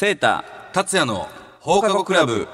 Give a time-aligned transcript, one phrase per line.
[0.00, 1.28] セータ達也の
[1.60, 2.48] 放課後クラブ。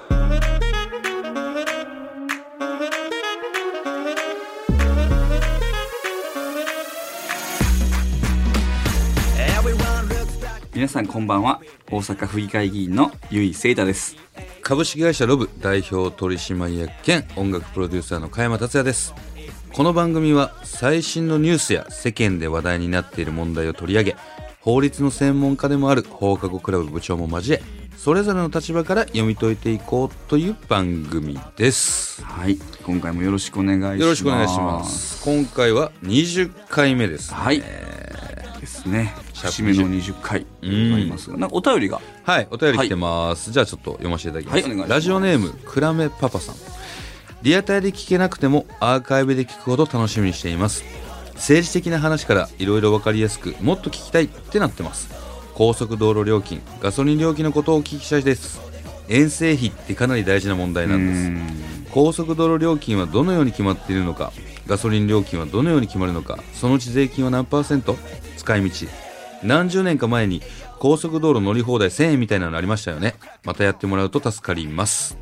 [10.74, 11.60] 皆さんこんばんは。
[11.88, 14.16] 大阪府議会議員のゆいセータです。
[14.60, 19.14] 株式会社ロブ代表取締役兼音楽プロデューサーの加山達也です。
[19.72, 24.16] この番組は最新のニュースや世間で話題になっている問題を取り上げ
[24.66, 27.62] 法律の専門家でもある放課後クラブ部長も交え
[27.96, 32.22] それぞれの立場から読み解いていこうという番組です。
[32.22, 32.58] はい。
[32.84, 34.00] 今回もよろしくお願いします。
[34.00, 35.24] よろしくお願いします。
[35.24, 37.60] 今回は20回目です、ね、はい。
[38.60, 39.14] ですね。
[39.34, 42.00] 節目の20回ありますがなんかお便りが。
[42.24, 43.52] はい、お便り来てます。
[43.52, 44.54] じゃあちょっと読ませていただきます。
[44.54, 44.90] はいお願いします。
[44.90, 46.56] ラジオネーム、クラメパパさん。
[47.42, 51.05] リアタイで聞けなくてもアーカイブで聞くほど楽しみにしています。
[51.36, 55.14] 政治的な話からいろいろ分かりやすく、もっと聞きたいってなってます。
[55.54, 58.60] 高速道路料金、ガソリン料金のことをお聞きしたいです。
[59.08, 61.90] 遠征費ってかなり大事な問題なんです。
[61.92, 64.32] 高速道路料金はどのように決まっているのか
[64.66, 67.96] ガソリン料金はどのように決まるのかそのうち税金は何パーセント？
[68.36, 68.86] 使い道。
[69.42, 70.42] 何十年か前に
[70.78, 73.14] 高速道路乗り放題1000円みたいなのありましたよね。
[73.44, 75.16] またやってもらうと助かります。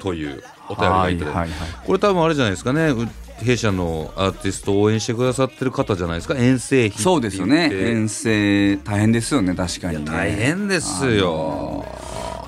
[0.00, 2.88] というお便りがいただいて、はいはいはいこれ多分あれじゃないですかね。
[2.88, 3.08] う
[3.42, 6.34] 弊社のアーティストを応援してくださってる方じゃないですか？
[6.36, 7.70] 遠征費そうですよね。
[7.72, 9.54] 遠征大変ですよね。
[9.54, 10.04] 確かにね。
[10.04, 11.84] 大変ですよ。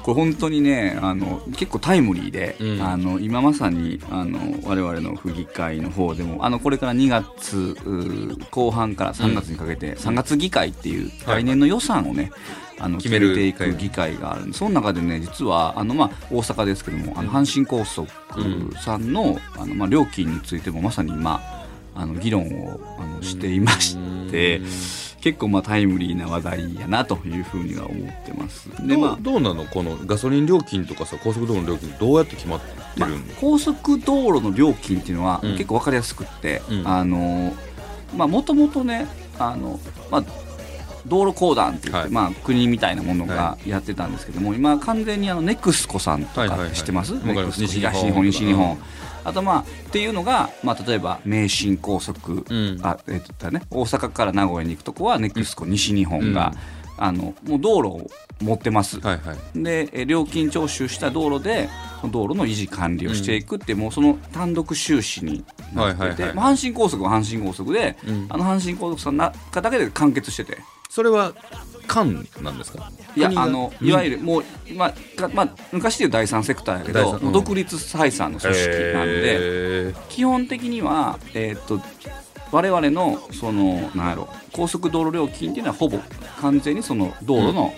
[0.03, 2.81] これ本当にねあの結構タイムリーで、うん。
[2.83, 7.77] あの今まさにあの我々の府議会の方でもあのこれから2月
[8.51, 11.43] 後半から3月にかけて、3月議会っていうはい。
[11.43, 12.31] 来年の予算をね、
[12.81, 14.53] あの決めるていく議会がある。
[14.53, 18.09] その中でね実はあの、まあ、大阪ですけどもあの阪神高速
[18.81, 21.41] さんの,、あのまあ、料金についてもまさに今
[21.95, 23.97] あの議論をあのしていまし
[24.31, 24.61] て
[25.21, 28.71] 結構まあタイムリーな話題やなというふうには思ってます。
[28.87, 29.65] でまあどうなの？
[29.65, 35.53] このガソリン料金とかさ高速道路の料金どうやって決まってまあるの、高速道路の料金っていうのはうん。
[35.53, 36.87] 結構分かりやすくって、うん。
[36.87, 37.53] あの
[38.17, 39.09] まあもともとね
[39.41, 39.81] あの、
[40.11, 40.25] まあ、
[41.09, 42.11] 道路公団って言って、はい。
[42.11, 48.79] まあ、国みたいなものがはやってたんですけども、今完全にあのネクスコさんとか知ってます、ネ東日本西日本、うん。
[49.25, 52.79] あとまあっていうのが、まあ、例えば名神高速、うん。
[52.83, 56.53] あえっとね、大阪から名古屋に行くとこはネクスコ西日本が、
[57.01, 58.11] あのもう道路を
[58.41, 59.01] 持ってます、
[59.55, 61.69] でえ料金徴収した道路で
[62.11, 68.27] 道路の維持管理をしていくって、もうその単独収支になってて、阪神高速は阪神高速で、うん。
[68.29, 71.33] あの阪神高速さんの中だけで完結しててそれは
[71.87, 72.91] 官なんですか？
[73.17, 74.45] いやあのいわゆるもう、
[74.75, 77.33] まあかまあ、昔でいう第三セクターやけど、うん。
[77.33, 81.81] 独立採算の組織なんで、へ基本的には、えーっと
[82.51, 85.99] 我々のそのなんやろ高速道路料金っていうのはほぼ
[86.41, 87.75] 完全にその道路の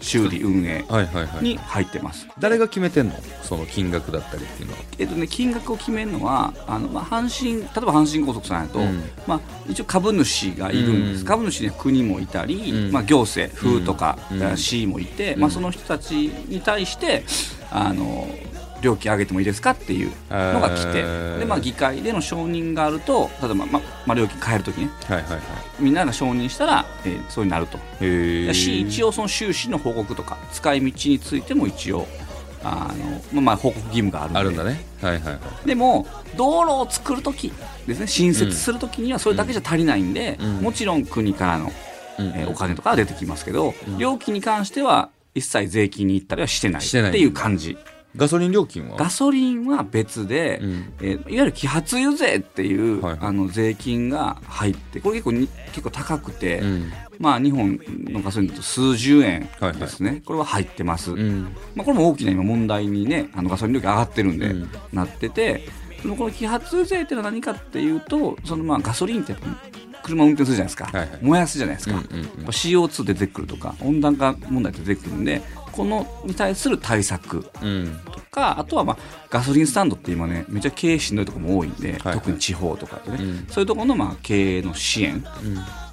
[0.00, 1.42] 修理運営ーはいはいはい。
[1.44, 2.26] に入ってます。
[2.38, 3.14] 誰が決めてんの？
[3.42, 4.78] その金額だったりっていうのは。
[4.98, 9.02] えっとね、金額を決めるのはあの、まあ、阪神例えば阪神高速さんやと、うん。
[9.26, 11.26] まあ、一応株主がいるんです、うん。
[11.26, 12.92] 株主には国もいたり、うん。
[12.92, 14.42] まあ、行政府とか、うん。
[14.42, 15.40] あ市もいて、うん。
[15.40, 16.12] まあ、その人たち
[16.48, 17.24] に対して
[17.70, 18.28] あの
[18.82, 21.38] 料金上げてもいいですかっていうのが来て、へー。
[21.40, 24.90] でまあ、議会での承認があると例えば、まあまあ、料金変えるときね。
[25.06, 25.40] はいはいはい。
[25.80, 27.78] みんなが承認したら、えーそうになると。
[28.00, 32.06] へだし一応応その収支の報告とか使い道についても一応
[32.62, 34.38] あの、まあ、まあ報告義務があるんで。
[34.38, 34.84] あるんだね。
[35.00, 35.66] はいはいはい。
[35.66, 36.06] でも
[36.36, 37.52] 道路を作るとき
[37.86, 38.06] ですね。
[38.06, 40.56] 新設するときにはそれだけじゃ足りないんで、うん。
[40.58, 41.72] もちろん国からの、
[42.18, 42.26] うん。
[42.26, 43.98] えーお金とかは出てきますけど、うん。
[43.98, 46.82] 料金に関しては一切税金に行ったりはしてない。
[46.82, 47.10] してない。
[47.10, 47.78] っていう感じ
[48.16, 48.96] ガソリン料金は？
[48.96, 50.92] ガソリンは別で、うん。
[51.00, 53.20] えーいわゆる揮発油税っていう、はいはい。
[53.22, 56.92] あの税金が入ってこれ結構に結構高くて、うん。
[57.18, 59.78] まあ日本のガソリンだと数十円はいはい。
[59.78, 61.44] ですね、これは入ってます、うん。
[61.74, 64.70] まあ、これも大きな今問題にねあのガソリン料金上がってるんで、うん。
[64.92, 65.68] なってて
[66.00, 69.48] そのこの揮発油税っていうのは何かっていうとそのまあガソリンってやっぱ
[70.02, 71.18] 車を運転するじゃないですか、はいはい。
[71.20, 72.22] 燃やすじゃないですか、うんうんうん。
[72.22, 75.42] やっぱ CO2 出てくるとか温暖化問題出てくるんで
[75.78, 78.00] このに対する対策うん。
[78.10, 78.96] とかあとはまあ
[79.30, 83.46] ガソリンスタンドって今ねめっちゃ経営しんどいところも多いんで、はい特に地方とかでね、うん。
[83.46, 85.24] そういうところのまあ経営の支援うん。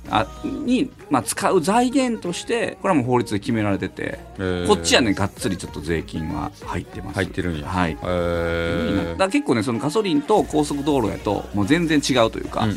[0.09, 4.67] あに、まあ、使う財源としてこれはもう法律で決められてて、へー。
[4.67, 7.15] こっちはねがっつりちょっと税金は入ってます。
[7.15, 7.67] 入ってるんや。
[7.67, 7.97] はい。
[8.03, 12.67] えら結構ねそのガソリンと高速道路やともう全然違うというか、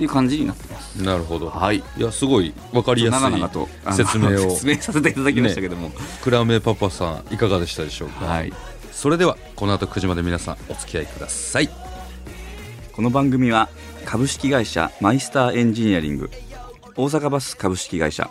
[0.00, 0.98] っていう感じになってます。
[0.98, 1.50] うんなるほど。
[1.50, 1.76] はい。
[1.76, 4.50] いやすごいわかりやすい説明を。
[4.52, 5.90] 説明させていただきましたけども、
[6.22, 8.24] クラメパパさんいかがでしたでしょうか？
[8.24, 8.52] はい。
[8.92, 11.68] それではこの後9時まで皆さんお付き合いください。
[12.92, 13.68] この番組は
[14.06, 16.30] 株式会社マイスターエンジニアリング
[16.96, 18.30] 大阪バス株式会社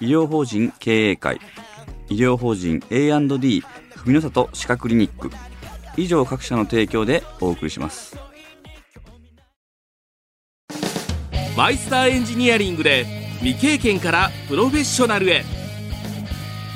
[0.00, 1.40] 医療法人経営会
[2.08, 3.64] 医療法人 A&D
[4.04, 5.32] 文の里歯科クリニック
[5.96, 8.16] 以上各社の提供でお送りします
[11.56, 13.06] マイスターエンジニアリングで
[13.40, 15.42] 未経験からプロフェッショナルへ。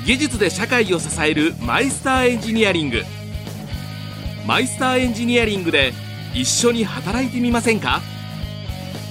[0.07, 3.03] 技術で社会を支えるマイスターエンジニアリング。
[4.47, 5.93] マイスターエンジニアリングで
[6.33, 8.01] 一緒に働いてみませんか？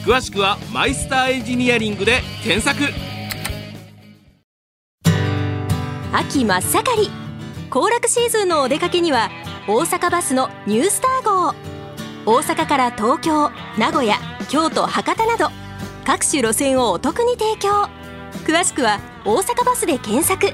[0.04, 2.92] 詳しくはマイスターエンジニアリングで検索。
[6.12, 7.10] 秋真っ盛り。
[7.70, 9.30] 行楽シーズンのお出かけには
[9.68, 11.54] 大阪バスのニュースター号。
[12.26, 14.16] 大阪から東京名古屋
[14.48, 15.48] 京都博多など
[16.04, 17.88] 各種路線をお得に提供。
[18.44, 20.52] 詳しくは大阪バスで検索。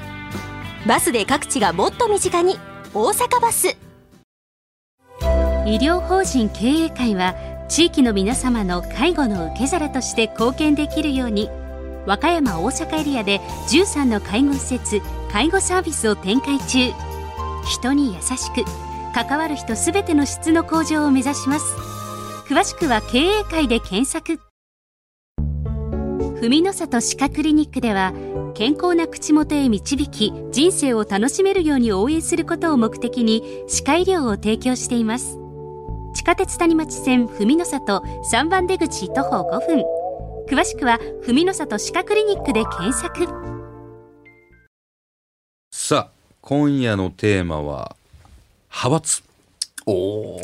[0.87, 2.57] バスで各地がもっと身近に
[2.93, 3.75] 大阪バス。
[5.65, 7.35] 医療法人経営会は
[7.67, 11.49] 地域の皆様の介護の受け皿として貢献できるように
[12.05, 16.93] 和歌山大阪エリアで13の介護施設介護サービスを展開中。
[17.65, 18.63] 人に優しく
[19.17, 21.75] 関わる人すべての質の向上を目指します。
[22.47, 24.39] 詳しくは経営会で検索。
[26.39, 28.13] 文の里歯科クリニックでは
[28.53, 35.39] 健康な口元へ導き人生を楽しめるように応援することを目的に歯科医療を提供しています。
[36.13, 39.83] 地下鉄谷町線文の里3番出口徒歩5分。
[40.47, 43.25] 詳しくは文の里歯科クリニックで検索。
[45.71, 46.11] さあ
[46.41, 47.95] 今夜のテーマは
[48.77, 49.23] 派閥。
[49.87, 50.41] おお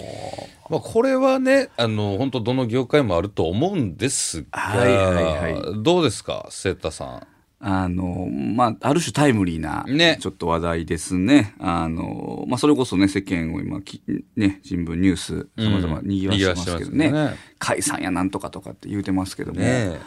[0.70, 7.28] まあ、これはねあの本当どの業界もあると思うんですが、はいはいはどうですかセッタさん？
[7.60, 10.18] あの、まあ、ある種タイムリーな、ね。
[10.20, 11.56] ちょっと話題ですね。
[11.60, 14.02] あの、まあ、それこそね、世間を今き、
[14.36, 17.40] ね、新聞、ニュース、様々賑わしてますけどね、賑わしてますね。
[17.60, 19.98] 解散やなんとかとかって言うてますけども、ね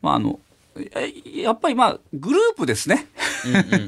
[0.00, 0.40] まあ、あの、
[0.76, 3.06] ややっぱりまあ、グループですね。
[3.44, 3.80] うんうんうんう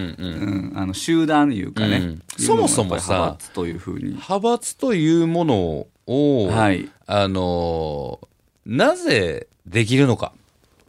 [0.00, 1.96] んうんうん、あの、集団いうかね。
[1.96, 2.22] うん。
[2.38, 4.10] そもそもさ派閥というふうに。
[4.10, 6.88] 派閥というものを、はい。
[7.06, 8.18] あの
[8.64, 10.32] なぜできるのか。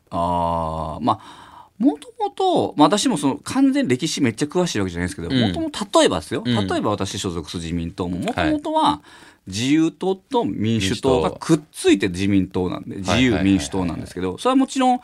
[0.09, 5.39] ああ、まあ、もともと、まあ、私もその完全に歴史めっちゃ詳しいわけじゃないですけど、うん。
[5.39, 6.67] もともと例えばですよ、うん。
[6.67, 9.01] 例えば私所属する自民党も、もともとは
[9.47, 14.99] 自由党と民主党がくっついて自民党なんで、自由民主党なんですけど、それはもちろん、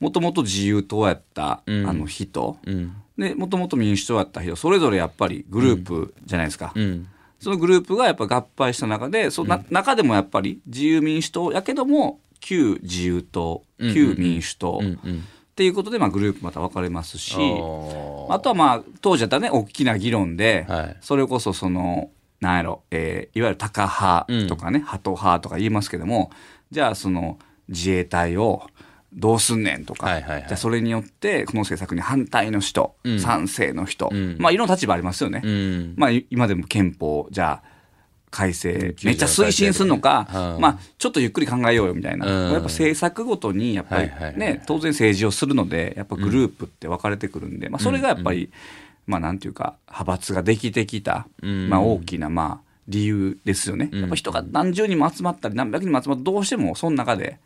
[0.00, 2.94] もともと自由党やった、うんあの人、うん。
[3.16, 6.72] で、もともと民主党やった人、それぞれやっぱりグループじゃないですか。
[6.74, 7.08] うん。
[7.40, 20.96] そのグループがやっぱ合敗した中で、そな中でもやっぱり自由民主党やけども、旧自由党、うん旧民主党、っていうことで、まあ、グループまた分かれますし、あとはまあ、当時だったらね、大きな議論で、はい。
[21.00, 26.30] それこそその、なんやろ、えーいわゆるタカ派とかね、ハト派とか言いますけども、
[26.70, 27.38] じゃあその
[27.68, 28.68] 自衛隊を
[29.12, 30.40] どうすんねんとか、はいはいはい。
[30.42, 33.20] じゃあそれによって、この政策に反対の人、うん。
[33.20, 34.36] 賛成の人、うん。
[34.38, 35.40] まあ、いろんな立場ありますよね。
[35.42, 35.94] うん。
[35.96, 37.78] まあ、い今でも憲法、じゃあ、
[38.30, 40.60] 改正、うんめっちゃ推進するのか、うん。
[40.60, 42.26] まあ、ちょっとゆっくり考えようよみたいな。
[42.26, 42.52] うん。
[42.52, 48.50] やっぱ政策ごとに、やっぱりはいはいはいね、当然政治をするので、やっぱグループって分かれてくるんで、まあ、それがやっぱり、
[49.08, 53.88] まあ、なんていうか、派閥ができてきた、うんまあ、大きな、まあ、理由ですよね。
[53.92, 57.38] うんやっぱ人が何十人も集まったり、何百人も集まったら、どうしても、その中で、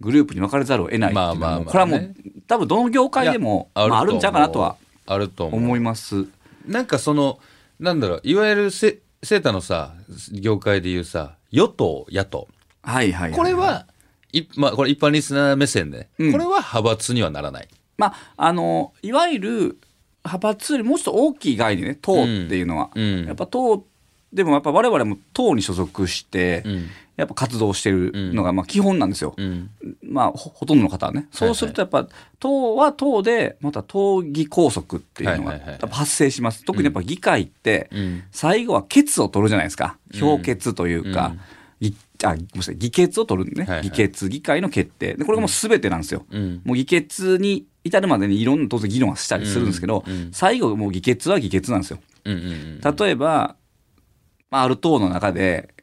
[0.00, 2.14] グループに分かれざるを得ないっていうのはまあまあまあねこれはもう、
[2.48, 6.26] 多分どの業界でも、あ、あるんちゃうかなとはあると思います。
[6.66, 7.38] なんかその
[7.78, 9.94] なんだろういわゆるセセータのさ
[10.32, 12.48] 業界でいうさ与党野党
[12.82, 13.38] はいはい、はい。
[13.38, 13.86] これは、
[14.32, 17.68] いまあ、これ一般リスナー目線で、うんこれは派閥にはならない。
[17.96, 19.78] まあ、あの、いわゆる
[20.24, 22.90] 派閥よりもうちょっと大きい概念ね、党っていうのは。
[22.94, 23.24] うん。
[23.26, 23.84] やっぱ党、
[24.32, 26.86] でもやっぱ我々も党に所属して、うん。
[27.16, 29.34] やっぱ活動してるのがまあ基本なんですよ。
[29.36, 29.70] うん。
[30.02, 31.28] まあほ、ほとんどの方はね。
[31.30, 32.08] そうするとやっぱ、
[32.40, 36.64] 党は党で、また党議拘束っていうのが発生します。
[36.64, 38.22] 特にやっぱ議会って、うん。
[38.32, 39.96] 最後は決を取るじゃないですか。
[40.12, 41.34] 評決というか、
[42.24, 42.76] あごめんなさい。
[42.76, 43.84] 議決を取るね、はいはい。
[43.84, 45.14] 議決、議会の決定。
[45.14, 46.24] で、これがもう全てなんですよ。
[46.30, 46.62] うん。
[46.64, 51.98] もう議決に至るまでにいろんな当然議論はしたりするんですけど、うんうん最後もう議決は議決なんですよ。
[52.24, 53.56] うんうん例えば、
[54.50, 55.74] まあ、ある党の中で、うん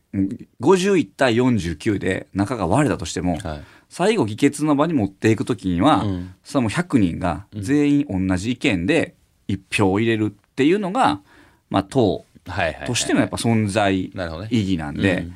[0.62, 3.62] 51対49で中が割れたとしても、はい。
[3.88, 6.36] 最後議決の場に持っていくときには、うん。
[6.44, 9.16] それはもう100人が全員同じ意見で
[9.48, 11.22] 1票を入れるっていうのが、
[11.70, 12.26] まあ、党
[12.86, 14.12] としてのやっぱ存在意
[14.52, 15.36] 義なんで、うん。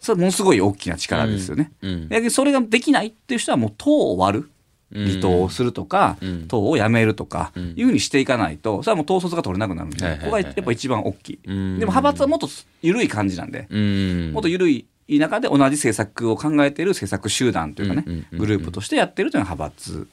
[0.00, 1.72] それものすごい大きな力ですよね。
[1.82, 2.08] うん。
[2.08, 4.50] だけどそれができないっていう人はもう党を割る。
[4.94, 5.08] うん。
[5.08, 6.48] 離党をするとか、うん。
[6.48, 7.74] 党を辞めるとか、うん。
[7.76, 11.40] いうふうにしていかないと、それはもう統率が取れなくなるんで、ここがやっぱ一番大きい。
[11.46, 11.78] うん。
[11.78, 12.48] でも派閥はもっと
[12.82, 14.32] 緩い感じなんで、うん。
[14.32, 20.08] もっと緩い中で同じ政策を考えている政策集団というかね、グループとしてやってるというのが派閥。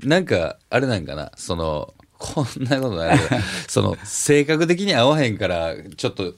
[0.00, 3.18] なんかあれなんかなそのこんなことない。
[3.68, 6.34] その性格的に合わへんからちょっと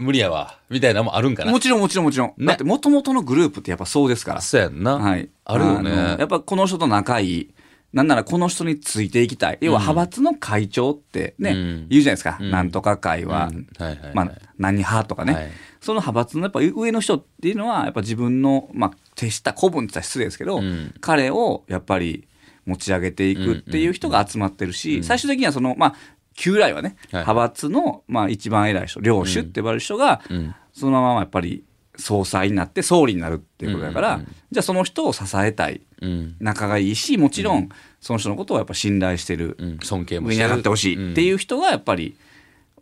[0.00, 0.58] 無理やわ。
[0.68, 1.52] みたいなのもあるんかな。
[1.52, 2.34] もちろんもちろんもちろん。
[2.38, 2.46] ね。
[2.46, 4.40] だって元々のグループってやっぱそうですから。
[4.40, 5.28] そうやんな、はい。
[5.44, 5.90] あるよね。
[5.90, 7.54] のやっぱこの人と仲いい。
[7.92, 9.58] なんならこの人についていきたい。
[9.60, 11.88] 要は派閥の会長ってね、うん。
[11.88, 12.38] 言うじゃないですか。
[12.40, 12.50] うん。
[12.50, 13.66] なんとか会は、うん。
[13.78, 14.14] はいはいはい。
[14.14, 15.34] まあ、何派とかね。
[15.34, 15.50] はい。
[15.80, 20.94] その派閥のやっぱ上の人っていうのは、やっぱ自分の、まあ、手下、子分って言ったら失礼ですけど、うん。
[21.00, 22.28] 彼をやっぱり
[22.64, 25.94] 持ち上げていくっていう人が集まってるし、最終的にはその、まあ、
[26.34, 31.64] 旧来はね、はい派閥の、まあ、一番偉い人、領主って呼ばれる人が、うんそのままやっぱり
[31.96, 34.20] 総裁になって総理になるっていうことだから、
[34.50, 35.80] じゃあその人を支えたい。
[36.00, 37.68] うん仲がいいし、もちろん、
[38.00, 39.56] その人のことをやっぱ信頼してる。
[39.58, 42.16] うん、尊敬も上に上がってほしいってういう人がやっぱり、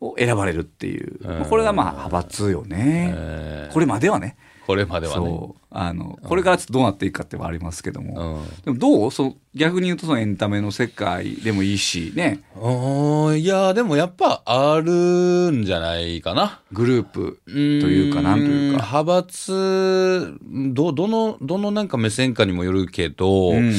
[0.00, 1.18] を選ばれるっていう。
[1.48, 3.12] これがまあ派閥よね。
[3.12, 4.36] えーこれまではね。
[4.68, 5.60] これまではねそう。
[5.70, 8.42] あの、これからちょっとどうなっていくかってはありますけども。
[8.42, 9.10] うんでもどう？
[9.10, 12.42] そう逆に言うとそのエンタメの世界でもいいし、ね。
[12.54, 18.84] いやでもやっぱあるんじゃないかなグループとというか、なんというか。
[18.84, 20.38] 派閥
[20.74, 23.72] どどのどのなんか目線かにもよるけど、うん。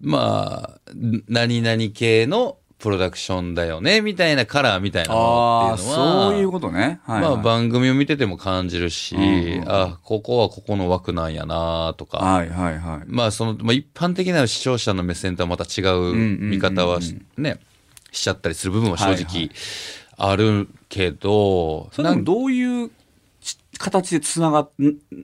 [0.00, 0.92] まあ
[1.28, 6.30] 何々系のプロダクションだよねみたいなカラーみたいなものっていうのは。
[6.30, 7.00] そういうことね。
[7.04, 7.30] はい、はい。
[7.32, 13.00] まあ番組を見てても感じるし、うんうんあここはここの枠なんやなとか、はいはいはい。
[13.06, 17.58] まあその、まあ、一般的な視聴者の目線とはまた違う見方はしね、
[18.12, 19.50] しちゃったりする部分は正はいは直い。
[20.18, 22.90] あるけど、それでもどういう
[23.40, 24.68] ち形でつなが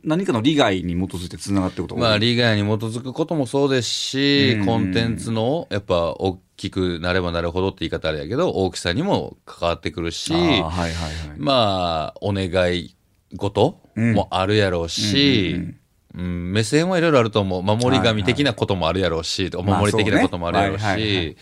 [0.04, 4.66] 何かの利害に基づいてつながってことまあ、利害に基づくこともそうですし、うん。
[4.66, 10.92] コンテンツの、やっぱ、大きくなればなるほどって言い方あれやけど、大きさにも関わってくるし、はいはいはい。
[11.36, 12.94] まあ、お願い
[13.36, 15.78] 事もあるやろうし、うんうん
[16.14, 17.62] 目線はいろいろあると思う。
[17.62, 21.36] 守り神的なこともあるやろうし、お守り的なこともあるやろうまあそうねはいはいし、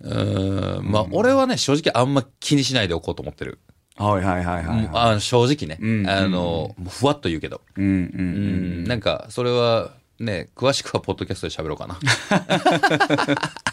[0.00, 3.58] うんまあ、俺はね、正直あんま気にしないでおこうと思ってる。
[3.96, 7.60] はいはいはいはい、もうあ正直ね、うんあの、もうふわっと言うけど。
[7.76, 8.84] うんうんううんん。
[8.84, 11.98] なんか、それは、ね、詳しくはポッドキャストで喋ろうかな。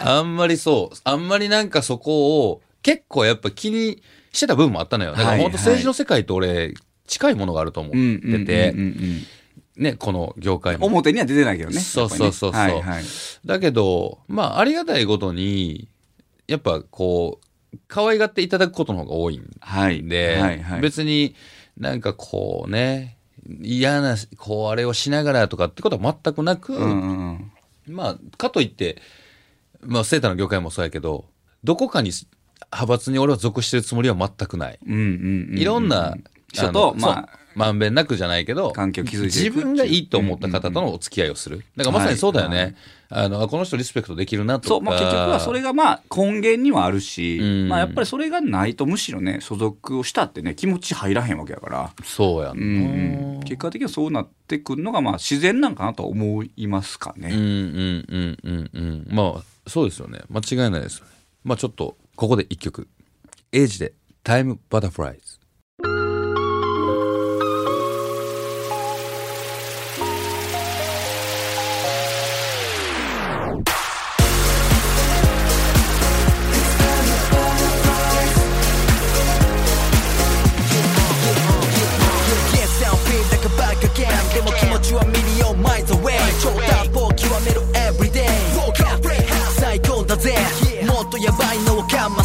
[0.00, 4.02] あんまりそう、あんまりなんかそこを、結構やっぱ気に
[4.32, 5.12] してた部分もあったのよ。
[5.12, 6.74] だからはい本当政治の世界と俺、
[7.06, 8.74] 近いものがあると思うんってて
[9.76, 10.86] ね、この業界うんも。
[10.88, 11.80] 表には出てないけどね。
[11.80, 13.04] そうそうそうそうねはいはい。
[13.44, 15.88] だけど、まあ、ありがたいことに、
[16.46, 20.02] やっぱこう、可愛がっていただくことの方が多いんはい。
[20.06, 21.34] で、はいはい、別に
[21.78, 23.18] なんかこうね、
[23.62, 27.50] 嫌な、こう、あれをしながらとかってことは全くなく、うんうん
[27.86, 27.94] うん。
[27.94, 29.00] まあ、かといって、
[29.82, 31.26] まあ、セーターの業界もそうやけど、
[31.64, 32.10] どこかに
[32.72, 34.78] 派閥に俺は属してるつもりは全くない。
[34.84, 36.16] いろんな、
[36.52, 41.64] 人とまあまんべんなくじゃないけど、関係を築いていく自分がいいと思った方とのお付き合いをする。
[41.76, 42.58] だからまさにそうだよね。
[42.58, 42.74] はい
[43.10, 44.68] あの、あこの人リスペクトできるなとか。
[44.68, 57.30] そう、まあ結局はそれがまあ根源にはあるし、うんまあやっぱりそれがないとむしろね、所属をしたってね、気持ち入らへんわけやから、そうやうんうん、結果的にはそうなってくるのがまあ自然なんかなとは思いますかね。
[57.32, 59.06] うんうんうんうんうん。
[59.10, 60.20] まあ、そうですよね。
[60.28, 61.12] 間違いないですよね。
[61.44, 62.88] まあちょっと、ここで一曲。
[63.52, 65.38] エイジで、タイムバタフライズ。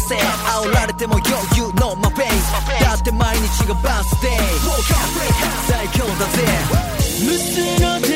[0.06, 4.32] せ煽られても余裕の my face だって毎日がバースデー。
[5.66, 8.13] 最強だぜ。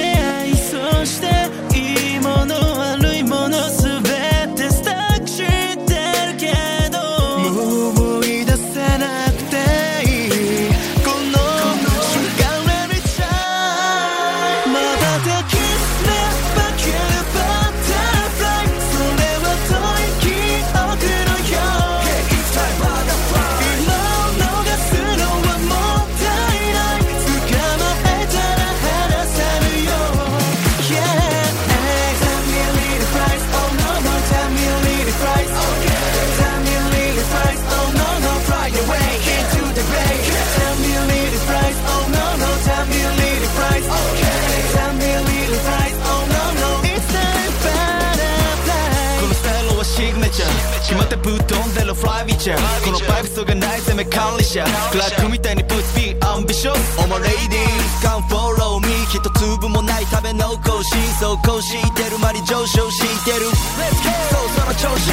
[51.18, 54.64] ぶっ飛んでるフライビーチャーこのバイブスがない攻め管理者。
[54.90, 57.58] クラックみたいに Put me ambitious Oh my lady
[58.02, 60.90] Come follow me 一粒もない食べ残し。
[61.18, 63.46] そうこうしてる間に上昇してる。
[63.46, 65.10] Let's go そうその調子。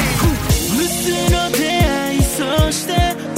[0.76, 3.35] 無数の出会いそして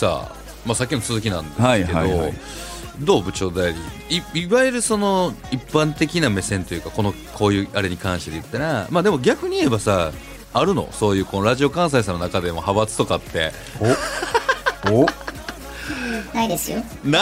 [0.00, 2.32] さあ、まあ、さっきの続きなんですけど、はいはいはい。
[3.00, 3.74] どう部長代
[4.08, 4.16] 理？
[4.38, 10.12] いいわゆるその一般的な目線というかこのこういうあれに関してで言ったらまあでも逆に言えばさ
[10.54, 10.90] あるの？
[10.90, 13.52] そういうこのラジオ関西さんの中でも派閥とかって。
[14.90, 15.04] お？
[16.34, 16.82] ないですよ。
[17.04, 17.20] な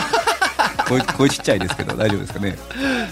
[0.88, 2.56] 声声ちっちゃいですけど大丈夫ですかね？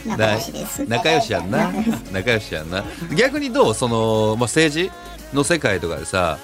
[0.07, 0.85] 仲良しです。
[0.87, 1.73] 仲良しやんな。
[2.13, 2.85] 仲良しやんな。
[3.17, 3.75] 逆にどう？
[3.75, 4.93] その、まあ、政治
[5.35, 6.39] の世界とかでさ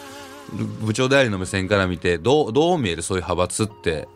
[0.52, 4.08] 部長代理の目線から見てどうどう見えるそういう派閥って？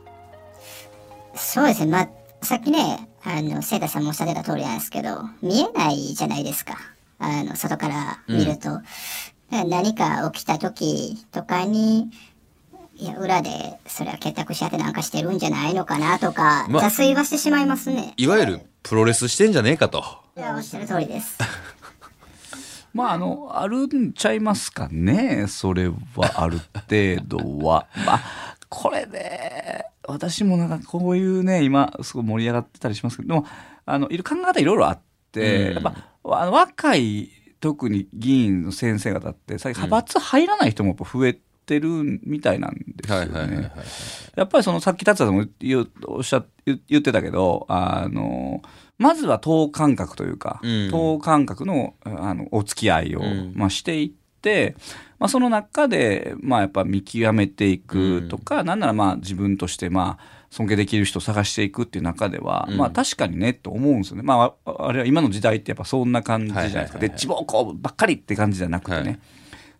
[1.34, 1.90] そうですね。
[1.90, 2.08] まあ、
[2.42, 6.76] さっきね、あの、セータさんもおっしゃってた通りなんですけど、見えないじゃないですか。
[7.18, 8.80] あの、外から見ると。
[9.50, 12.10] 何か起きた時とかに、
[12.96, 18.14] いや、裏で、それは結託し合ってなんかしてるんじゃないのかなとか、まはしてしまいますね。
[18.16, 20.02] いわゆるプロレスしてんじゃねえかと
[20.36, 21.38] いや、おっしゃる通りです。
[22.96, 25.94] まああのあるんちゃいますかねそれは
[26.36, 27.86] ある程度は。
[28.06, 28.20] まあ
[28.68, 33.46] これで私もなんかこういうね今すごい盛り上がってたりしますけどでも
[33.84, 35.74] あのいる考え方いろいろあって、うん。
[35.74, 37.30] やっぱあの若い
[37.60, 43.72] 特に議員の先生方って最近派閥入らない人もやっぱ増えてるみたいなんですよはいはいはいはいね。
[44.36, 48.62] やっぱりそのさっき達也さんも言うおっしゃ言言ってたけどあの
[48.98, 54.76] まずは等間隔というか、うん等間隔のあのお付き合いを、んまあ、していって、
[55.18, 64.22] まあ、その中で、まあ、やっぱ見極めていくとか、なんならまあ自分としてまあ尊敬できる人を探していくっていう中では、うんまあ確かにねと思うんですよね。
[64.22, 66.78] まあああれは今の時代ってやっぱそんな感じじゃないですか。
[66.78, 69.02] はいはいはいはいでっちぼうこうばっかりって感じじゃなくてね。
[69.02, 69.18] はい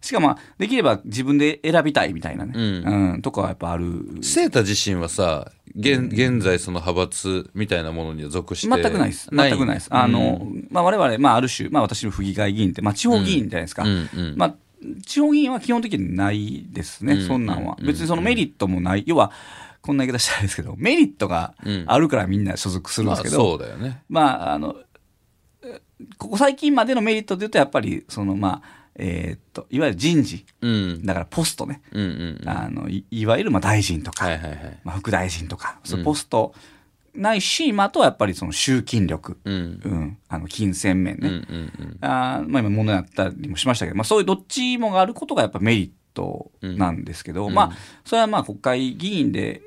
[0.07, 4.19] しかもまあできれば自分で選びたいみたいなね、うんうんとかはやっぱある。
[4.23, 9.29] セータ自身はさ現現在その派閥みたいなものには属して全くないです。
[9.33, 9.89] 全くないです。
[9.91, 13.83] あの、まあ我々、まあある種、まあ私の府議会議員って、まあ地方議員じゃないですか。
[13.83, 14.55] うんうんまあ
[15.05, 17.77] 地方議員は基本的にないですね、うんそんなんは。
[17.79, 19.05] うん別にそのメリットもない。
[19.07, 19.33] 要は、
[19.83, 21.55] こんな言い方したらですけど、メリットが
[21.87, 24.77] あるからみんな所属するんまあですけど、そうだよねまあ、あの、
[25.63, 25.81] え
[26.19, 30.47] ここ最近までのメリットで言うと、やっぱり、その、まあ、えーっと、いわゆる人事。
[30.61, 31.07] うん。
[31.07, 31.83] だからポストね。
[31.93, 32.49] うんうんうん。
[32.49, 34.79] あのいいわゆるまあ大臣とか、はいはいはい。
[34.85, 36.55] まあ、副大臣とか、そういうポスト
[37.15, 39.55] ないし、まあ、あとはやっぱりその集金力、うん。
[39.85, 40.19] うん。
[40.29, 41.41] あの金銭面ね、うんうん
[41.79, 41.99] うん。
[42.01, 47.55] あーまあ、今物やったりもしましたけど、まあ、そういうどっちもがあることがやっぱメリットなんですけど、うん。
[47.55, 47.73] まあ
[48.05, 49.63] それはまあ国会議員で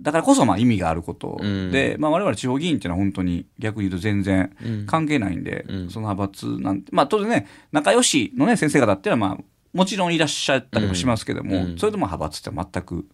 [0.00, 1.38] だからこそまあ意味があること
[1.70, 4.50] で、まあ、我々地方議員っていうのは本当に逆に言うと全然
[4.86, 5.90] 関係ないんで、うん。
[5.90, 11.78] その派閥なんてまあ当然ね仲良しのね先生方っていうのはまあもちろんいらっしゃったりもしますけども、うん。
[11.78, 13.06] それでも派閥って全く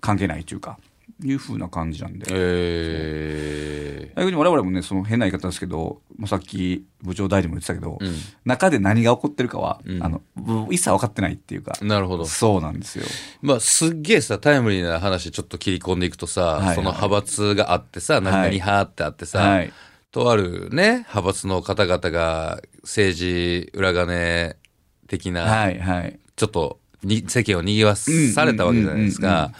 [0.00, 0.78] 関係ないというか
[1.24, 2.26] いうふうな感じなんで。
[2.30, 8.14] え逆に我々もねその変な言い方ですけど、まあ、さっき部長代理も言ってたけど、うん
[8.44, 13.04] 中で何が起こってるかは、うんあのぶ一切分かってないっていうかー、なるほどそうなんですよ。
[13.42, 19.72] まあすっげえさタイムリーな話ちょっと切り込んでいくとさ、はいはいその派閥があってさ何々派ってあってさ、はい、
[20.10, 24.56] とあるね派閥の方々が政治裏金
[25.08, 26.18] 的な、はい、はい。
[26.36, 29.52] ちょっとに世間を賑わされたわけじゃないですか。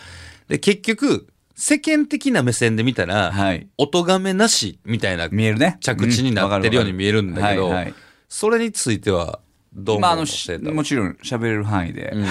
[0.49, 1.27] で結局
[1.57, 3.67] 世間的な目線で見たら、はい。
[3.79, 5.79] お咎めなしみたいな見えるね。
[5.81, 7.73] 着地になってるように見えるんだけど、うん。
[7.73, 7.77] わかるわかる。
[7.77, 7.95] はいはい。
[8.29, 9.41] それについては
[9.73, 12.11] どう思うまあ、あの、のしセーターはもちろん喋れる範囲で。
[12.15, 12.27] うん。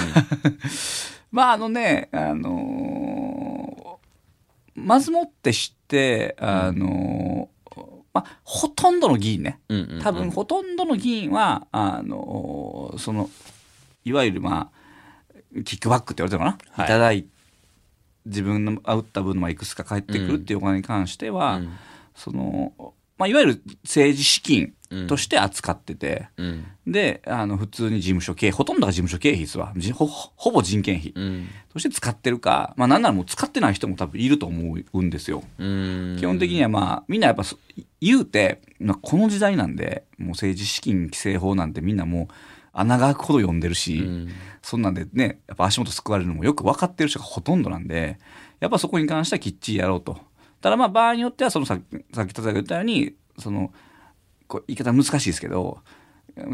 [1.31, 3.65] まあ、あのね、あのー
[4.75, 7.49] まずもってしてあの、
[8.13, 9.59] まあ、ほとんどの議員ね。
[9.69, 13.29] うんうんうん多分ほとんどの議員はあのその
[14.03, 16.85] いわゆるまあキックバックって言われてるのかな、はい。
[16.85, 17.25] い、ただい
[18.25, 21.69] 自分の打った分のまあいくつか返ってくるっていうお金に関しては、うん。
[22.15, 22.73] その
[23.17, 24.73] まあ、いわゆる政治資金
[25.07, 26.65] として扱ってて、うん。
[26.85, 29.73] であの普通に事務所経費ほとんどが事務所経費ですわ。
[29.77, 31.47] じほほぼ人件費うん。
[31.71, 35.43] として使ってるか、まあ、なんならもう使ってない人も多分いると思うんですよ。
[35.57, 36.17] うん。
[36.19, 37.57] 基本的にはまあみんなやっぱそ
[38.01, 42.27] 言うて、まあ、この時代なんでもう政治資金規正法なんてみんなもう
[42.77, 44.29] 穴が開くほど読んでるし、うん。
[44.61, 48.19] そんなんでねやっぱ足元救われるのもよく分かってる人がほとんどなんで
[48.59, 50.17] やっぱそこに関してはきっちりやろうと。
[50.61, 51.77] ただまあ場合によってはそのさ
[52.13, 53.71] さっき田坂が言ったようにその
[54.47, 55.79] こう言い方難しいですけど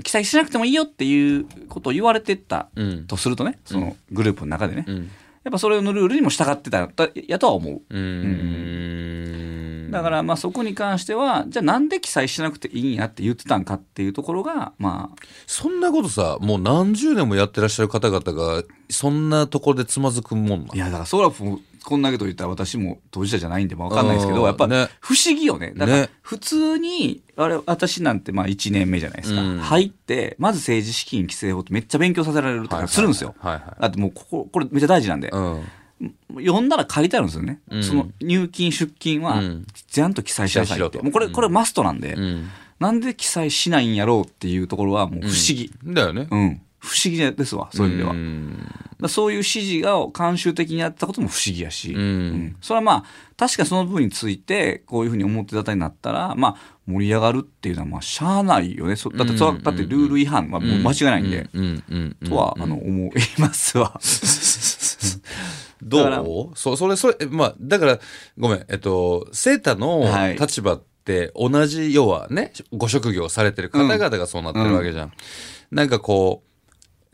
[0.03, 3.07] 記載しなくてもいいよっていうことを言われてたうん。
[3.07, 5.09] とするとねそのグループの中でね、うん。
[5.43, 6.89] やっぱそれのルールにも従ってた
[7.27, 7.81] やとは思う。
[7.89, 9.30] うん
[9.91, 15.15] だからまあそこに関してはじゃあなんで記載しなくていいんやって言ってたんかっていうところがまあ。
[15.45, 24.87] そんなことさもう何十年もやってらっしゃる方々がそんなところでつまずくもんないやだからそれはもうこんだけと言ったら私も当事者じゃないんで分かんないですけうんどやっぱね。
[24.99, 25.73] 不思議よね。
[25.75, 26.09] だからね。
[26.21, 29.59] 普通にあれ私なんてまあ1年目じゃないですか、うん。
[29.59, 35.63] 入ってまず政治資金規正法ってめっちゃ勉強させられるとかするんですよ、だってもうこここれめっちゃ大事なんで、うん
[36.35, 37.83] 読んだら書いてあるんですよね、うん。
[37.83, 39.67] その入金出金はうん。
[39.87, 41.03] ちゃんと記載しなさいって、記載しろと。
[41.03, 42.49] もうこれこれマストなんで、うん。
[42.79, 46.27] なんで記載しないんやろうっていうところはもう不思議、だよね。
[46.31, 46.61] うん。
[46.79, 48.57] 不思議ですわそういう意味では、ん。
[48.57, 51.99] だからそういう指示が慣習的にやったことも不思議やし、うん。
[51.99, 52.55] うん。
[52.59, 53.03] それはまあ
[53.37, 56.55] 確かにその部分についてこういうふうに思ってたたになったらまあ
[56.87, 58.95] 盛り上がるっていうのはまあしゃあないよね。
[58.95, 61.83] そだってそだってルール違反はもう間違いないんで、うん。
[61.87, 62.15] うん。
[62.21, 62.29] うん。
[62.29, 63.99] とは、あの思いますわ。
[65.81, 66.19] どだから。
[66.21, 67.99] うそそれそれまあだから
[68.37, 68.65] ごめん。
[68.69, 70.35] えっとセータのはい。
[70.35, 75.11] 立場って同じ要はねご職業されてる方々がそうなってるわけじゃん、
[75.71, 76.43] なんかこ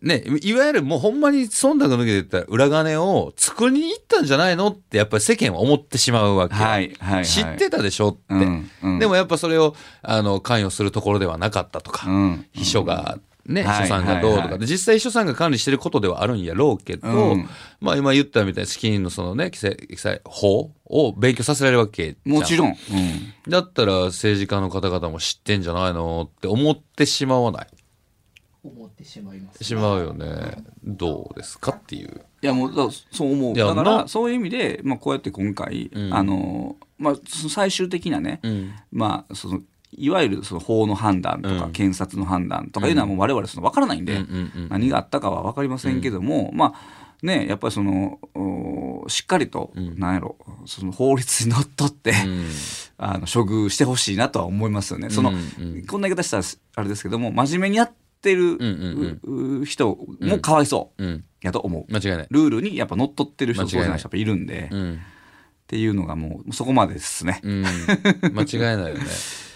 [0.02, 7.26] うねいわゆるもうほんまに忖度抜けて言ったら裏金を作りに行ったんじゃないのってやっぱり世間は思ってしまうわけよ、はいはいはい。
[7.26, 9.00] 知ってたでしょって、うんうん。
[9.00, 12.46] でもやっぱそれをあの関与するところではなかったとか、うん。
[12.52, 17.50] 秘書がね、さんがどうとか、はいはいで実際秘書さんが管理してることではあるんやろうけど、うん。
[17.80, 22.32] まあ今言ったみたいに資金のそのね規制規制法を勉強させられるわけじゃん。
[22.34, 22.70] もちろん。
[22.70, 22.76] うん。
[23.50, 27.68] だったら政治家の方々も知ってんじゃないのって思ってしまわない？
[28.64, 29.64] 思ってしまいます。
[29.64, 30.64] しまうよね。
[30.84, 32.22] どうですかっていう。
[32.42, 33.56] いやもうだからそう思う。
[33.56, 34.08] だからな。
[34.08, 36.14] そういう意味で、まあ、こうやって今回、うん。
[36.14, 37.16] あのまあ、
[37.50, 38.74] 最終的なね、うん。
[38.92, 41.72] まあ、そのいわゆるその法の判断とか、うん。
[41.72, 44.20] 検察の判断とかいうのはもう我々その分からないんで、
[44.70, 49.98] 何があったかは分かりませんけども、まあねやっぱりそのおしっかりと、ん。
[49.98, 52.46] なんやろその法律にのっとって、うん。
[53.00, 55.10] あの処遇してほしいなとは思いますよね。
[55.10, 55.40] その、うんう
[55.80, 56.44] んこんな言い方したら
[56.76, 58.58] あれですけども真面目にやってる、
[59.66, 61.04] 人もかわいそう。
[61.04, 61.24] うん。
[61.42, 61.94] やと思う。
[61.94, 62.28] 間違いない。
[62.30, 64.00] ルールにやっぱ乗っ取ってる人そうじゃない。
[64.00, 65.00] 人やっぱいるんで、っうん。
[65.68, 67.42] ていうのがもうそこまでですね。
[67.44, 69.06] うん、間違いないよね。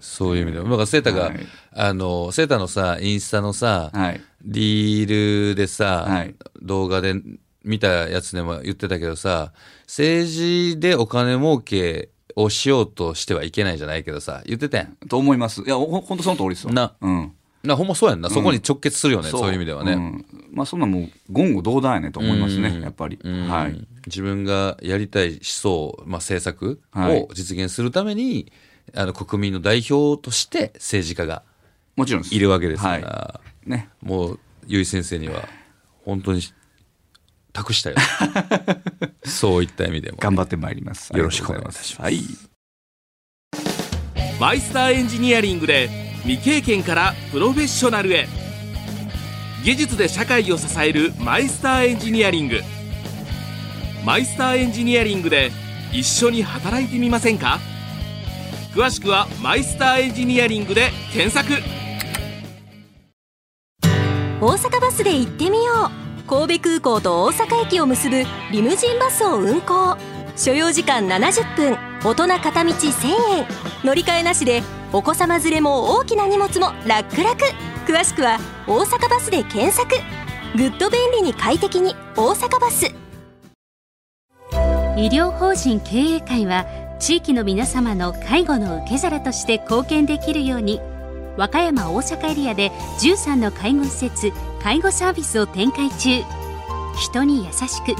[0.00, 0.70] そういう意味でも。
[0.70, 4.20] だからセータが、はいあの、セータのさ、インスタのさ、はい。
[4.44, 7.14] リールでさ、はい動画で
[7.64, 14.96] 見たやつでも言ってたけどさ、政治でお金儲けをしようとしてはいけないじゃないけどさ、言ってたやん。
[15.08, 15.62] と思います。
[15.62, 16.72] いや、ほほんとその通りですわ。
[16.72, 17.32] なうん。
[17.64, 18.30] な、ほんまそうやんな。
[18.30, 19.94] そこに直結するよね、そういう意味ではね。
[19.94, 23.18] んまあそんなもう言語道断やねと思いますね、うんやっぱり。
[23.22, 23.86] うんはい。
[24.06, 28.52] 自分がやりたい思想、まあ、政策はいを実現するために、
[28.94, 31.42] あの国民の代表として政治家が
[31.96, 32.34] もちろんです。
[32.34, 33.88] いるわけですから、はね。
[34.02, 35.48] もうゆい先生には
[36.04, 36.42] 本当に
[37.52, 37.96] 託したよ
[39.24, 41.10] そういった意味でも頑張ってまいります。
[41.16, 42.20] よろしくお願いいたしますはい。
[44.38, 45.88] マイスターエンジニアリングで
[46.24, 48.28] 未経験からプロフェッショナルへ
[49.64, 52.60] 技術で社会を支えるマイスターエンジニアリング
[54.04, 55.50] マイスターエンジニアリングで
[55.92, 57.58] 一緒に働いてみませんか？
[58.76, 61.50] 詳しくはマイスターエンジニアリングで検索。
[64.38, 66.28] 大阪バスで行ってみよう。
[66.28, 69.96] 神戸空港と大阪駅を結ぶリムジンバスを運行。
[70.36, 71.78] 所要時間70分。
[72.04, 73.08] 大人片道1000
[73.38, 73.46] 円。
[73.82, 74.62] 乗り換えなしで
[74.92, 77.30] お子様連れも大きな荷物も楽々。
[77.86, 79.88] 詳しくは大阪バスで検索。
[80.54, 82.94] ぐっと便利に快適に大阪バス。
[84.98, 86.66] 医療法人経営会は
[86.98, 90.80] 地域の皆様の介護の受け皿として貢献できるように
[91.36, 94.32] 和歌山大阪エリアで13の介護施設
[94.62, 96.22] 介護サービスを展開中。
[96.98, 97.94] 人に優しく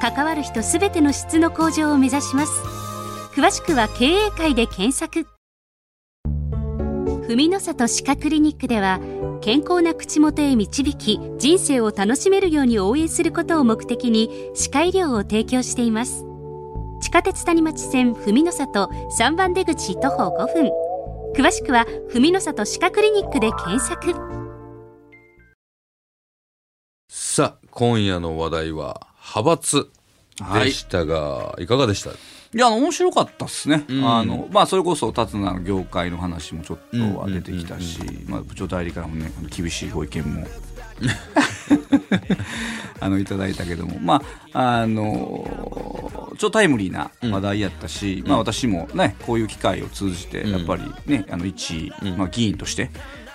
[0.00, 2.52] 関わる人すべての質の向上を目指します。
[3.34, 5.26] 詳しくは経営会で検索。
[7.26, 9.00] 文の里歯科クリニックでは
[9.40, 16.31] 健康な口元へ導き人生を楽しめるように応援することを目的に歯科医療を提供しています。
[17.12, 20.70] 下鉄谷町線文の里3番出口徒歩5分。
[21.36, 24.14] 詳しくは文の里歯科クリニックで検索。
[27.10, 29.90] さあ今夜の話題は派閥
[30.64, 32.12] でしたが、い、かがでした？
[32.12, 32.14] い
[32.54, 34.08] やあの面白かったっすね、うん。
[34.08, 40.46] あのまあ、それこそ辰野の業界の話もちょっとは出てきたし、まあ、部長代理からもねあの厳しいご意見も
[43.00, 44.22] あのいただいたけども、ま
[44.52, 52.90] ああのちょっとタイムリーな話題やったし、まあ、私も、ね、こういう機会を通じてやっぱり、ねあの一、まあ、議員として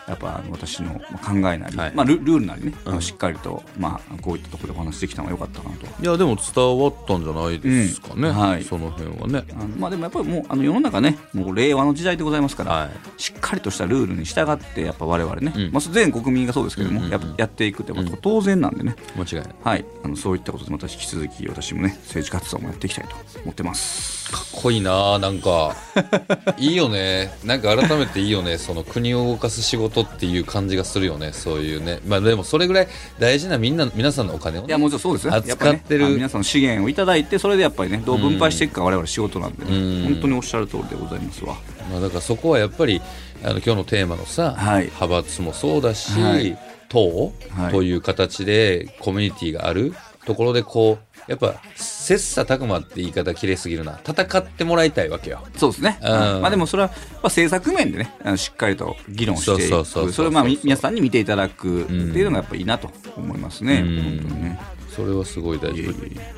[0.08, 1.92] やっぱ私の考えなり、はい。
[1.94, 5.86] まあ、ルルールなりね、あのしっかりと、まあ、こういったところでお話できたのが良かったかなと。
[5.86, 8.64] いやでも伝わったんじゃないですかね、うんはい。
[8.64, 9.44] その辺はね。
[9.52, 13.22] あのまあでもやっぱりもうあの世の中ねもう令和の時代でございますから、はい。
[13.22, 15.72] しっかりとしたルールに従ってやっぱ我々ね、うん。
[15.72, 17.20] まあ、全国民がそうですけども、うんうんうん。
[17.20, 19.56] やっぱやっていくってやっぱ当然なんでね、間違いない。
[19.62, 24.32] はい、あのそういったことでまた引き続き私もね政治活動もやっていきたいと思ってます。
[24.32, 25.76] かっこいいななんか。
[26.58, 27.32] いいよね。
[27.44, 32.00] なんか改めていいよねその国を動かす仕事っていう感じがするよねそういうね。
[32.08, 32.88] まあでもそれぐらい
[33.20, 35.28] 大事なみんな皆さんのお金を、ね、いやもちろんそうです。
[35.28, 40.14] よ扱ってるね皆さんの資源をいただいてそれでやっぱりねどう分配していくか我々仕事なんでね、うん。
[40.14, 41.56] 本当におっしゃる通りでございますわ。
[41.92, 43.02] まあ、だからそこはやっぱり
[43.44, 44.86] あの今日のテーマのさ、はい。
[44.86, 46.58] 派閥もそうだし、はい。
[46.90, 47.72] 党はい。
[47.72, 49.94] という形でコミュニティがある
[50.26, 54.00] ところでこうやっぱ切磋琢磨って言い方綺麗すぎるな。
[54.06, 55.44] 戦ってもらいたいわけよ。
[55.56, 56.10] そうですね、うん。
[56.42, 64.20] まあでもそれは、まあ、政策面でねあのしっかりと議論していくそれをまあみ皆さんに見ていただくっていうのがやっぱいいなと思いますね、うん。
[64.22, 64.60] 本当にね。
[64.90, 65.84] それはすごい大事。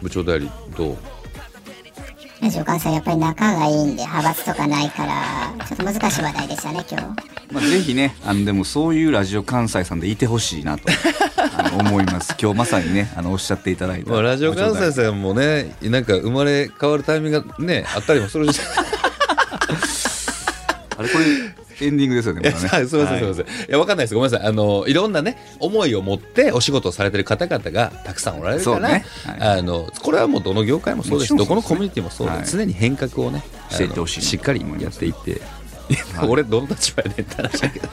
[0.02, 0.97] 部長代理どう？
[2.41, 7.06] ラジオ関西やっぱり仲がいいんで派閥とかないからちょっと難しい話題でしたね今日。
[7.52, 10.84] まあ、ぜひねあのでもそういうラジオ関西さんでいてほしいなと
[11.58, 12.36] あの思います。
[12.39, 18.62] 今日まさにねあのおっしゃっていただいた、まあ、ラジオ関西んさんもねなんか生まれ変わるタイミングがねあったりもするし
[20.97, 21.48] あれこれ
[21.81, 23.45] エンディングですよねね はいすみません、すみまはいせん。
[23.45, 24.15] いや、わかんないです。
[24.15, 24.47] ごめんなさい。
[24.47, 31.33] あの、いろんなね、思いを持ってお仕事をされてる方々がたくさんおられるから、ねはいあの、これはもうどの業界もそうです。
[31.33, 35.31] もちろんそうですねどこのコミュニティもそうで、はい常に変革をね、していってほしいしっかりやっていって。
[35.31, 35.41] はい
[36.29, 37.89] 俺、どの立場やねんって話だけど。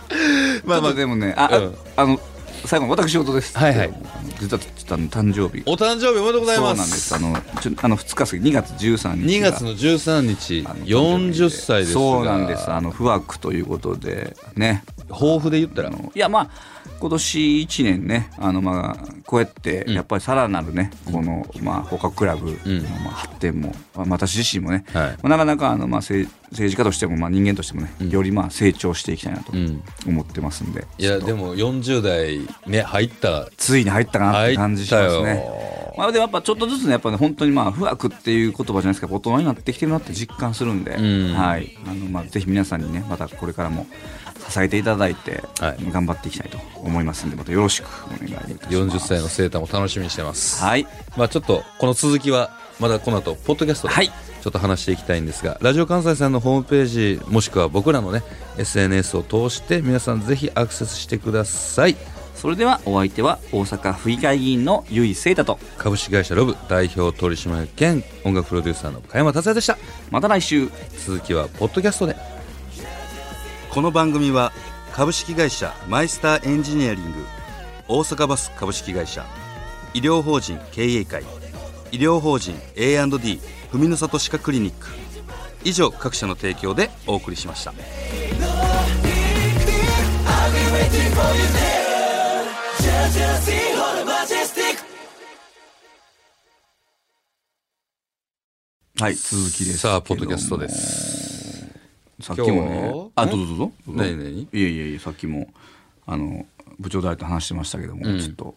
[0.64, 2.20] まあまあでもねあ、あうんあの
[2.66, 3.56] 最後の私事です。
[3.56, 3.92] はいはい。
[4.40, 5.62] 実はちょっとあの誕生日。
[5.66, 7.08] お誕生日おめでとうございます。
[7.08, 7.50] そうなんです。
[7.54, 12.00] あのちょあの2日過ぎ2月13日2が月の13日、あの40歳ですが。
[12.00, 12.70] そうなんです。
[12.70, 14.84] あの不惑ということでね。
[15.08, 15.88] 抱負で言ったら。
[15.88, 19.94] あのいやまあ今年1年ねあのまあこうやってうん。
[19.94, 22.82] やっぱりさらなるね、このまあ放課クラブうん。
[22.82, 24.84] のまあ発展も、まあ、私自身もね、
[25.22, 28.10] なかなかあのまあ政政治家としてもまあ人間としてもね、うん。
[28.10, 29.82] よりまあ成長していきたいなとうん。
[30.06, 35.36] 思ってますんで、いや、でも40代ね、入った、ついに入ったかなって感じしますね。
[35.36, 35.76] よ。
[35.96, 41.34] まあ、でもやっぱちょっとずつねやっぱね本当にまあ不惑っていう言葉じゃないですか大人になってきてるなって実感するんで、うん。
[41.34, 41.76] はい。
[41.86, 43.86] あのまあぜひ皆さんにねまたこれからも
[44.48, 45.90] 支えていただいて、はい。
[45.90, 48.76] 頑張っていきたいと思いますんでまたよろしくお願いいたします。
[48.76, 50.62] 40歳の生誕も楽しみにしてます。
[50.62, 50.86] はい。
[51.16, 54.08] まあちょっとこの続きはまだこの後ポッドキャストではい。
[54.08, 58.22] ちょっと話していきたいんですが、ラジオ関西さんのホームページもしくは僕らのね
[58.58, 61.96] SNS を通して皆さんぜひアクセスしてください。
[62.36, 69.78] それではお相手は大阪府議会議員の由井聖太と株式会社ロブ代表取締役兼音楽プロデューサーの加山達也でした。
[70.10, 70.68] また来週。
[71.04, 72.14] 続きはポッドキャストで
[73.76, 74.54] この番組は
[74.94, 77.26] 株式会社マイスターエンジニアリング
[77.88, 79.26] 大阪バス株式会社
[79.92, 81.24] 医療法人経営会
[81.92, 83.38] 医療法人 A&D
[83.72, 84.86] 文の里歯科クリニック
[85.62, 87.74] 以上各社の提供でお送りしました
[98.98, 99.14] はい。
[99.16, 101.15] 続きですさあポッドキャストです
[102.20, 103.10] さっきも今ね日？
[103.16, 103.72] あどうぞどうぞ。
[103.86, 104.02] どうぞ。
[104.04, 104.42] 何何？
[104.42, 105.48] いやいやいやさっきも
[106.06, 106.46] あの
[106.78, 108.20] 部長代と話してましたけども、うん。
[108.20, 108.54] ちょっと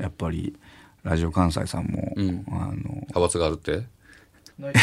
[0.00, 0.54] やっぱり
[1.02, 2.44] ラジオ関西さんも、うん。
[2.48, 3.82] あの派閥があるって？
[4.58, 4.74] ない。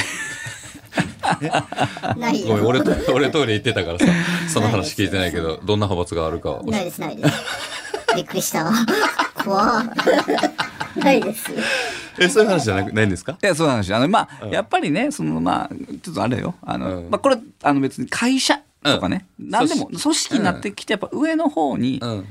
[2.17, 4.05] ないごめんよ俺と俺トイレ行ってたからさ
[4.49, 6.63] その話聞いてないけどどんな派閥があるかは。
[6.63, 7.31] ないですないです。
[8.15, 8.71] びっくりしたわ。
[9.43, 9.83] 怖っ。
[10.97, 11.51] ないです
[12.19, 13.37] えそういう話じゃなくないんですか？
[13.41, 13.97] いやそうなんですよ。
[13.97, 14.51] あのまあ、うん。
[14.51, 15.69] やっぱりねそのまあ
[16.01, 16.55] ちょっとあれよ。
[16.61, 17.09] あの、うん。
[17.09, 19.49] まあこれあの別に会社とかね、うん。
[19.49, 22.25] 何でも組織になってきてやっぱ上の方に、うん。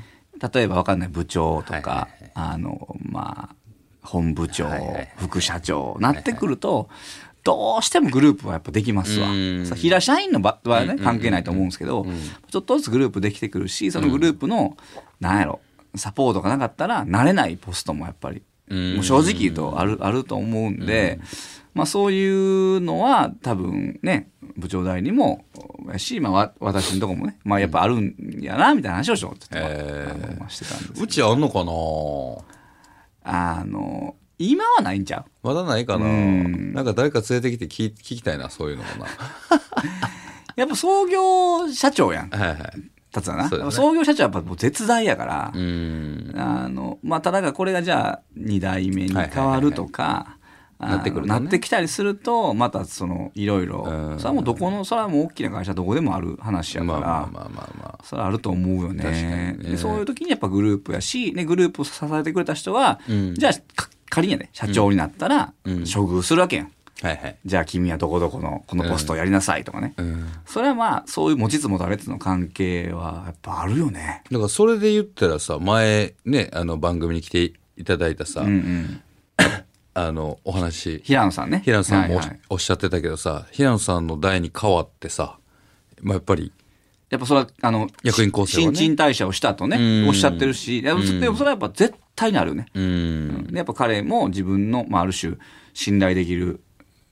[0.53, 2.31] 例えばわかんない部長とか、はいはいはい。
[2.33, 3.55] あのまあ
[4.01, 6.89] 本部長、はいはい副社長なってくると、
[7.43, 9.27] どうしてもグループはやっぱできますわ。
[9.75, 11.03] 平社員の場はねうん。
[11.03, 12.05] 関係ないと思うんですけど、
[12.49, 14.77] ちょっとずつグループできてくるしそのグループの、
[15.19, 15.59] なんやろ
[15.95, 21.19] サポートがなかったら慣れないポストもやっぱり、うんもう正直言うとあるあると思うんで、
[21.73, 25.45] まあ、そういうのは多分ね部長代理も
[25.91, 30.25] やし、まあ、わ私のとこもね、まあ、やっぱあるんやなみたいな話をちょっと、へー。
[30.27, 31.71] あのまあしてたんですうちあんのかな？
[33.23, 35.47] あの今はないんちゃう？
[35.47, 36.05] まだないかな。
[36.05, 36.73] うん。
[36.73, 38.89] なんか誰か連れてきて聞聞きたいなそういうのも
[40.55, 42.29] やっぱ創業社長やん。
[42.29, 42.59] なはいはい
[43.11, 43.71] 達也な、そうだね。
[43.71, 46.33] 創業社長はやっぱもう絶大やから、うん。
[46.35, 50.37] あのまあただがこれがじゃあ2代目に変わるとか、
[50.79, 53.83] なってくるなってきたりするとまたそのいろいろ。
[53.85, 54.17] うん。
[54.17, 59.03] それはもうどこのそれはもう大きな会社どこでもある話やから、まあまあまあまあまあそれはあると思うよね。
[59.03, 59.57] ね。
[59.59, 63.35] でそういう時にやっぱグループやし、ね、グループを支えてくれた人は、うん。
[63.35, 65.79] じゃあか仮にやね社長になったら、うん。
[65.79, 67.37] 処遇するわけやんはいはい。
[67.45, 70.27] じゃあ君はどこどこのこのポストをやりなさいとかね、うん。
[70.45, 74.23] それはまあそういう持ちつ持たれつの関係はやっぱあるよね。
[74.29, 79.01] だからそれで言ったらさ前ねあの番組に来ていただいたさ、うんうん。
[79.93, 81.01] あのお話。
[81.03, 81.61] 平野さんね。
[81.63, 82.39] 平野さんもお,、はいはい。
[82.49, 85.37] おっしゃってたけどさ平野さんの代に変わってさ、
[86.01, 86.51] まあ、やっぱり
[87.09, 88.75] やっぱそれはあの役員構成はね。
[88.77, 90.09] 新陳代謝をしたとねうん。
[90.09, 93.47] おっしゃってるしでもそれはやっぱ絶対にあるよね、うん。
[93.47, 95.37] でやっぱ彼も自分の、まあ、ある種
[95.73, 96.61] 信頼できる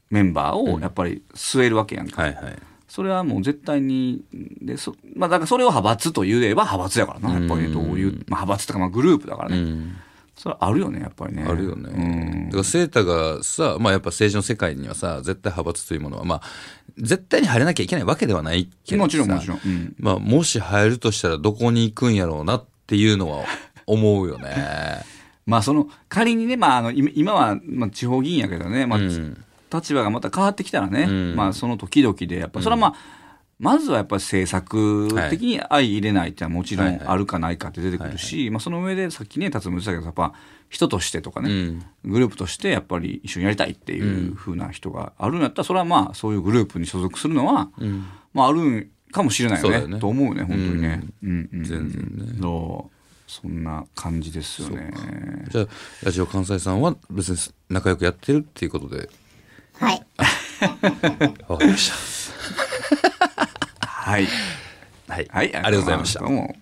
[0.10, 2.58] メンバーをやっぱり据えるわけやんか、はいはい。
[2.88, 4.24] それはもう絶対に
[4.62, 7.40] でそ,、まあ、だからそれを派閥と言えば派閥やからな。
[7.40, 9.96] やっぱりどういう、まあ、派閥とかまあグループだからね、うん。
[10.36, 11.44] それはあるよねやっぱりね。
[11.44, 11.90] あるよね。
[11.90, 12.46] うん。
[12.46, 16.42] だからセータがさ、まあやっぱ政治の世界にはさ、絶対派閥というものは、まあ、
[16.98, 19.04] 絶対に入らなきゃいけないわけではないけどさ。
[19.04, 19.96] もちろんもちろん、うん。
[20.00, 23.44] まあもし入るとしたらどこに行くんやろうなっていうのは
[23.86, 25.04] 思うよね。
[25.46, 31.36] まあその仮にね、まあ、あの今今は、まあ、地方議員やけどね、まあうん立場がまた変わってきたらね、うん。
[31.36, 32.94] まあその時々でやっぱそれはまあ、
[33.60, 40.34] まずはやっぱり政策的に相入れないっていうのはもちろんあるかないかって出てくるし、まあ、その上でさっきね辰巳言ってたけどやっぱ
[40.70, 41.86] 人としてとかね、うん。
[42.06, 47.70] グループとしてやっぱり一緒にやりたいっていうふうな人があるんやったらそれはまあそういうグループに所属するのは、
[48.34, 49.80] まああるんかもしれないよね。
[49.80, 50.00] よね。
[50.00, 51.02] と思うね本当にね。
[51.24, 51.30] うん。
[51.30, 52.38] うんうん全然ね。
[52.42, 52.98] そう。
[53.28, 54.92] そんな感じですよね。
[55.50, 55.68] じゃあ、
[56.04, 57.38] ラジオ関西さんは別に
[57.70, 59.10] 仲良くやってるっていうことで、
[59.80, 60.06] はい。
[61.48, 61.92] わかりまし
[63.82, 64.28] はい。
[65.08, 65.14] た。
[65.14, 65.28] はい。
[65.30, 65.56] はい。
[65.56, 66.30] ありがとうございましたどう。
[66.32, 66.56] も。